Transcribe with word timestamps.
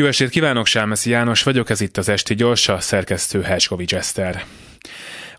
Jó 0.00 0.06
estét 0.06 0.30
kívánok, 0.30 0.66
Sámeszi 0.66 1.10
János 1.10 1.42
vagyok, 1.42 1.70
ez 1.70 1.80
itt 1.80 1.96
az 1.96 2.08
Esti 2.08 2.34
Gyorsa, 2.34 2.80
szerkesztő 2.80 3.42
Herskovics 3.42 3.94
Eszter. 3.94 4.44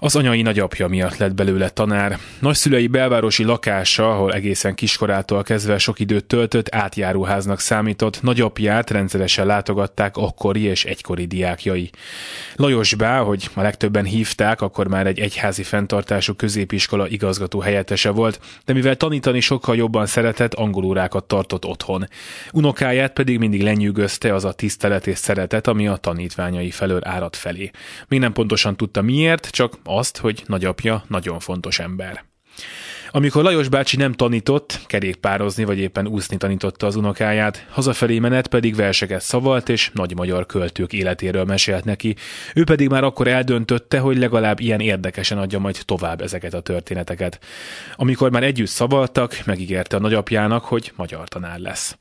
Az 0.03 0.15
anyai 0.15 0.41
nagyapja 0.41 0.87
miatt 0.87 1.17
lett 1.17 1.33
belőle 1.33 1.69
tanár. 1.69 2.17
Nagyszülei 2.39 2.87
belvárosi 2.87 3.43
lakása, 3.43 4.11
ahol 4.11 4.33
egészen 4.33 4.75
kiskorától 4.75 5.43
kezdve 5.43 5.77
sok 5.77 5.99
időt 5.99 6.25
töltött, 6.25 6.75
átjáróháznak 6.75 7.59
számított, 7.59 8.21
nagyapját 8.21 8.89
rendszeresen 8.89 9.45
látogatták 9.45 10.17
akkori 10.17 10.61
és 10.61 10.85
egykori 10.85 11.25
diákjai. 11.25 11.89
Lajos 12.55 12.95
Bá, 12.95 13.19
hogy 13.19 13.49
a 13.53 13.61
legtöbben 13.61 14.05
hívták, 14.05 14.61
akkor 14.61 14.87
már 14.87 15.07
egy 15.07 15.19
egyházi 15.19 15.63
fenntartású 15.63 16.33
középiskola 16.33 17.07
igazgató 17.07 17.59
helyettese 17.59 18.09
volt, 18.09 18.39
de 18.65 18.73
mivel 18.73 18.95
tanítani 18.95 19.39
sokkal 19.39 19.75
jobban 19.75 20.05
szeretett, 20.05 20.53
angolórákat 20.53 21.23
tartott 21.23 21.65
otthon. 21.65 22.07
Unokáját 22.51 23.13
pedig 23.13 23.37
mindig 23.37 23.63
lenyűgözte 23.63 24.33
az 24.33 24.45
a 24.45 24.53
tisztelet 24.53 25.07
és 25.07 25.17
szeretet, 25.17 25.67
ami 25.67 25.87
a 25.87 25.95
tanítványai 25.95 26.71
felől 26.71 27.01
árad 27.03 27.35
felé. 27.35 27.71
Még 28.07 28.19
nem 28.19 28.33
pontosan 28.33 28.77
tudta 28.77 29.01
miért, 29.01 29.49
csak 29.49 29.73
azt, 29.97 30.17
hogy 30.17 30.43
nagyapja 30.45 31.03
nagyon 31.07 31.39
fontos 31.39 31.79
ember. 31.79 32.23
Amikor 33.13 33.43
Lajos 33.43 33.69
bácsi 33.69 33.97
nem 33.97 34.13
tanított, 34.13 34.79
kerékpározni 34.87 35.63
vagy 35.63 35.77
éppen 35.77 36.07
úszni 36.07 36.37
tanította 36.37 36.87
az 36.87 36.95
unokáját, 36.95 37.65
hazafelé 37.69 38.19
menet 38.19 38.47
pedig 38.47 38.75
verseket 38.75 39.21
szavalt 39.21 39.69
és 39.69 39.91
nagy 39.93 40.15
magyar 40.15 40.45
költők 40.45 40.93
életéről 40.93 41.43
mesélt 41.43 41.83
neki. 41.83 42.15
Ő 42.55 42.63
pedig 42.63 42.89
már 42.89 43.03
akkor 43.03 43.27
eldöntötte, 43.27 43.99
hogy 43.99 44.17
legalább 44.17 44.59
ilyen 44.59 44.79
érdekesen 44.79 45.37
adja 45.37 45.59
majd 45.59 45.81
tovább 45.85 46.21
ezeket 46.21 46.53
a 46.53 46.61
történeteket. 46.61 47.39
Amikor 47.95 48.31
már 48.31 48.43
együtt 48.43 48.67
szavaltak, 48.67 49.41
megígérte 49.45 49.95
a 49.95 49.99
nagyapjának, 49.99 50.63
hogy 50.63 50.91
magyar 50.95 51.27
tanár 51.27 51.59
lesz. 51.59 51.97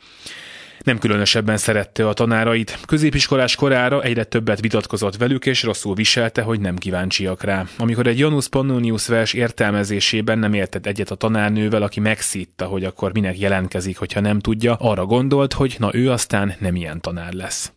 Nem 0.85 0.99
különösebben 0.99 1.57
szerette 1.57 2.09
a 2.09 2.13
tanárait. 2.13 2.79
Középiskolás 2.87 3.57
korára 3.57 4.03
egyre 4.03 4.25
többet 4.25 4.61
vitatkozott 4.61 5.17
velük, 5.17 5.47
és 5.47 5.63
rosszul 5.63 5.95
viselte, 5.95 6.43
hogy 6.43 6.61
nem 6.61 6.77
kíváncsiak 6.77 7.43
rá. 7.43 7.65
Amikor 7.79 8.07
egy 8.07 8.19
Janus 8.19 8.49
Pannonius 8.49 9.07
vers 9.07 9.33
értelmezésében 9.33 10.39
nem 10.39 10.53
értett 10.53 10.87
egyet 10.87 11.11
a 11.11 11.15
tanárnővel, 11.15 11.83
aki 11.83 12.01
megszitta, 12.01 12.65
hogy 12.65 12.85
akkor 12.85 13.13
minek 13.13 13.39
jelentkezik, 13.39 13.99
hogyha 13.99 14.21
nem 14.21 14.39
tudja, 14.39 14.75
arra 14.75 15.05
gondolt, 15.05 15.53
hogy 15.53 15.77
na 15.79 15.95
ő 15.95 16.11
aztán 16.11 16.55
nem 16.59 16.77
ilyen 16.77 17.01
tanár 17.01 17.33
lesz. 17.33 17.73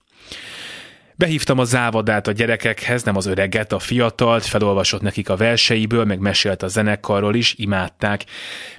Behívtam 1.16 1.59
a 1.59 1.64
závadát 1.64 2.28
a 2.28 2.31
gyerekekhez, 2.31 3.03
nem 3.03 3.16
az 3.16 3.25
öreget, 3.25 3.72
a 3.72 3.80
fiatalt, 3.80 4.45
felolvasott 4.45 5.02
nekik 5.02 5.30
a 5.30 5.36
verseiből, 5.36 6.06
meg 6.06 6.19
mesélt 6.19 6.64
a 6.64 6.67
zenekarról 6.67 7.36
is, 7.36 7.53
imádták. 7.58 8.25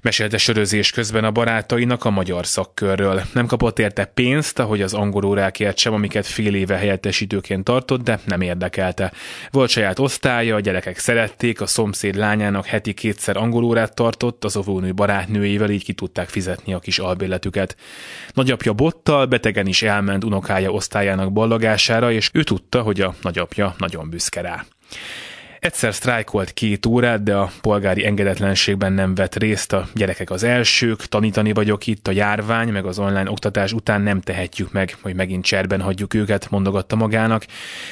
Mesélte 0.02 0.38
sörözés 0.38 0.90
közben 0.90 1.24
a 1.24 1.30
barátainak 1.30 2.04
a 2.04 2.10
magyar 2.10 2.46
szakkörről. 2.46 3.22
Nem 3.32 3.46
kapott 3.46 3.78
érte 3.78 4.04
pénzt, 4.04 4.58
ahogy 4.58 4.82
az 4.82 4.94
angolórákért 4.94 5.78
sem, 5.78 5.92
amiket 5.92 6.26
fél 6.26 6.54
éve 6.54 6.76
helyettesítőként 6.76 7.64
tartott, 7.64 8.02
de 8.02 8.20
nem 8.24 8.40
érdekelte. 8.40 9.12
Volt 9.50 9.70
saját 9.70 9.98
osztálya, 9.98 10.54
a 10.54 10.60
gyerekek 10.60 10.98
szerették, 10.98 11.60
a 11.60 11.66
szomszéd 11.66 12.14
lányának 12.14 12.66
heti 12.66 12.94
kétszer 12.94 13.36
angolórát 13.36 13.94
tartott, 13.94 14.44
az 14.44 14.56
óvónő 14.56 14.94
barátnőjével 14.94 15.70
így 15.70 15.84
ki 15.84 15.92
tudták 15.92 16.28
fizetni 16.28 16.74
a 16.74 16.78
kis 16.78 16.98
albérletüket. 16.98 17.76
Nagyapja 18.32 18.72
bottal, 18.72 19.26
betegen 19.26 19.66
is 19.66 19.82
elment 19.82 20.24
unokája 20.24 20.70
osztályának 20.70 21.32
ballagására, 21.32 22.12
és 22.12 22.23
ő 22.32 22.42
tudta, 22.42 22.82
hogy 22.82 23.00
a 23.00 23.14
nagyapja 23.22 23.74
nagyon 23.78 24.10
büszke 24.10 24.40
rá. 24.40 24.64
Egyszer 25.64 25.94
sztrájkolt 25.94 26.52
két 26.52 26.86
órát, 26.86 27.22
de 27.22 27.36
a 27.36 27.50
polgári 27.60 28.06
engedetlenségben 28.06 28.92
nem 28.92 29.14
vett 29.14 29.36
részt 29.36 29.72
a 29.72 29.86
gyerekek 29.94 30.30
az 30.30 30.42
elsők, 30.42 31.06
tanítani 31.06 31.52
vagyok 31.52 31.86
itt, 31.86 32.08
a 32.08 32.10
járvány, 32.10 32.68
meg 32.68 32.84
az 32.86 32.98
online 32.98 33.30
oktatás 33.30 33.72
után 33.72 34.00
nem 34.00 34.20
tehetjük 34.20 34.72
meg, 34.72 34.96
hogy 35.00 35.14
megint 35.14 35.44
cserben 35.44 35.80
hagyjuk 35.80 36.14
őket, 36.14 36.50
mondogatta 36.50 36.96
magának. 36.96 37.46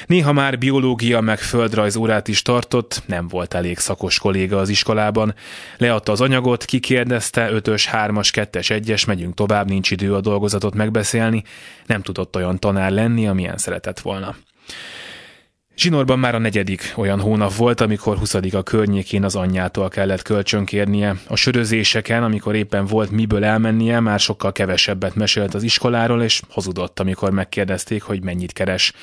Néha 0.05 0.33
már 0.33 0.57
biológia 0.57 1.21
meg 1.21 1.39
földrajz 1.39 1.95
órát 1.95 2.27
is 2.27 2.41
tartott, 2.41 3.03
nem 3.05 3.27
volt 3.27 3.53
elég 3.53 3.77
szakos 3.77 4.19
kolléga 4.19 4.57
az 4.57 4.69
iskolában. 4.69 5.35
Leadta 5.77 6.11
az 6.11 6.21
anyagot, 6.21 6.65
kikérdezte, 6.65 7.51
ötös, 7.51 7.85
hármas, 7.85 8.31
kettes, 8.31 8.69
egyes, 8.69 9.05
megyünk 9.05 9.33
tovább, 9.33 9.69
nincs 9.69 9.91
idő 9.91 10.13
a 10.13 10.21
dolgozatot 10.21 10.75
megbeszélni. 10.75 11.43
Nem 11.85 12.01
tudott 12.01 12.35
olyan 12.35 12.59
tanár 12.59 12.91
lenni, 12.91 13.27
amilyen 13.27 13.57
szeretett 13.57 13.99
volna. 13.99 14.35
Zsinorban 15.77 16.19
már 16.19 16.35
a 16.35 16.37
negyedik 16.37 16.93
olyan 16.95 17.19
hónap 17.19 17.55
volt, 17.55 17.81
amikor 17.81 18.17
20 18.17 18.33
a 18.33 18.63
környékén 18.63 19.23
az 19.23 19.35
anyjától 19.35 19.89
kellett 19.89 20.21
kölcsönkérnie. 20.21 21.15
A 21.27 21.35
sörözéseken, 21.35 22.23
amikor 22.23 22.55
éppen 22.55 22.85
volt 22.85 23.11
miből 23.11 23.43
elmennie, 23.43 23.99
már 23.99 24.19
sokkal 24.19 24.51
kevesebbet 24.51 25.15
mesélt 25.15 25.53
az 25.53 25.63
iskoláról, 25.63 26.23
és 26.23 26.41
hazudott, 26.49 26.99
amikor 26.99 27.31
megkérdezték, 27.31 28.01
hogy 28.01 28.23
mennyit 28.23 28.53
keres. 28.53 28.93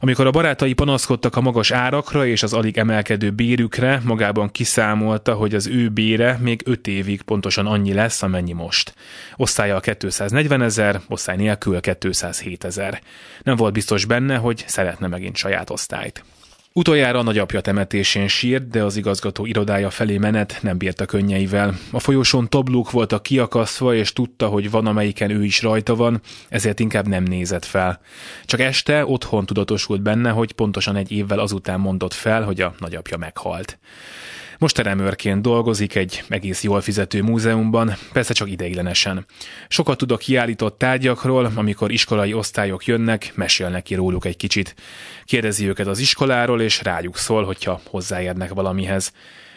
Amikor 0.00 0.26
a 0.26 0.30
barátai 0.30 0.72
panaszkodtak 0.72 1.36
a 1.36 1.40
magas 1.40 1.70
árakra 1.70 2.26
és 2.26 2.42
az 2.42 2.52
alig 2.52 2.78
emelkedő 2.78 3.30
bérükre, 3.30 4.00
magában 4.04 4.50
kiszámolta, 4.50 5.34
hogy 5.34 5.54
az 5.54 5.66
ő 5.66 5.88
bére 5.88 6.38
még 6.40 6.62
5 6.64 6.86
évig 6.86 7.22
pontosan 7.22 7.66
annyi 7.66 7.92
lesz, 7.92 8.22
amennyi 8.22 8.52
most. 8.52 8.94
Osztálya 9.36 9.76
a 9.76 9.80
240 9.80 10.62
ezer, 10.62 11.00
osztály 11.08 11.36
nélkül 11.36 11.80
207 11.80 12.64
ezer. 12.64 13.00
Nem 13.42 13.56
volt 13.56 13.72
biztos 13.72 14.04
benne, 14.04 14.36
hogy 14.36 14.64
szeretne 14.66 15.06
megint 15.06 15.36
saját 15.36 15.70
osztály 15.70 16.06
osztályt. 16.08 16.24
Utoljára 16.72 17.18
a 17.18 17.22
nagyapja 17.22 17.60
temetésén 17.60 18.28
sírt, 18.28 18.68
de 18.68 18.82
az 18.82 18.96
igazgató 18.96 19.46
irodája 19.46 19.90
felé 19.90 20.18
menet 20.18 20.58
nem 20.62 20.78
bírta 20.78 21.06
könnyeivel. 21.06 21.74
A 21.90 22.00
folyosón 22.00 22.48
tablók 22.48 22.90
voltak 22.90 23.22
kiakasztva, 23.22 23.94
és 23.94 24.12
tudta, 24.12 24.46
hogy 24.46 24.70
van, 24.70 24.86
amelyiken 24.86 25.30
ő 25.30 25.44
is 25.44 25.62
rajta 25.62 25.94
van, 25.94 26.20
ezért 26.48 26.80
inkább 26.80 27.08
nem 27.08 27.22
nézett 27.22 27.64
fel. 27.64 28.00
Csak 28.44 28.60
este 28.60 29.06
otthon 29.06 29.46
tudatosult 29.46 30.02
benne, 30.02 30.30
hogy 30.30 30.52
pontosan 30.52 30.96
egy 30.96 31.12
évvel 31.12 31.38
azután 31.38 31.80
mondott 31.80 32.12
fel, 32.12 32.42
hogy 32.42 32.60
a 32.60 32.74
nagyapja 32.78 33.16
meghalt. 33.16 33.78
Most 34.58 34.74
teremőrként 34.74 35.42
dolgozik 35.42 35.94
egy 35.94 36.24
egész 36.28 36.62
jól 36.62 36.80
fizető 36.80 37.22
múzeumban, 37.22 37.94
persze 38.12 38.32
csak 38.32 38.50
ideiglenesen. 38.50 39.26
Sokat 39.68 39.98
tud 39.98 40.12
a 40.12 40.16
kiállított 40.16 40.78
tárgyakról, 40.78 41.52
amikor 41.54 41.92
iskolai 41.92 42.32
osztályok 42.32 42.84
jönnek, 42.84 43.32
mesél 43.34 43.68
neki 43.68 43.94
róluk 43.94 44.24
egy 44.24 44.36
kicsit. 44.36 44.74
Kérdezi 45.24 45.68
őket 45.68 45.86
az 45.86 45.98
iskoláról, 45.98 46.60
és 46.60 46.82
rájuk 46.82 47.16
szól, 47.16 47.44
hogyha 47.44 47.80
hozzáérnek 47.84 48.52
valamihez. 48.52 49.12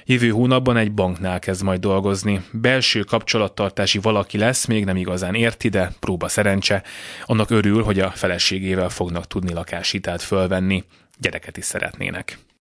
Jövő 0.06 0.30
hónapban 0.30 0.78
egy 0.78 0.92
banknál 0.92 1.40
kezd 1.40 1.64
majd 1.64 1.80
dolgozni. 1.80 2.42
Belső 2.52 3.00
kapcsolattartási 3.00 4.00
valaki 4.00 4.38
lesz, 4.38 4.66
még 4.66 4.86
nem 4.86 4.98
igazán 4.98 5.36
érti, 5.36 5.70
de 5.70 5.92
próba 6.00 6.28
szerencse. 6.28 6.84
Annak 7.26 7.50
örül, 7.50 7.84
hogy 7.84 8.00
a 8.00 8.10
feleségével 8.10 8.90
fognak 8.90 9.28
tudni 9.28 9.54
lakáshitelt 9.54 10.22
fölvenni. 10.22 10.84
Gyereket 11.18 11.58
is 11.58 11.66
szeretnének. 11.66 12.38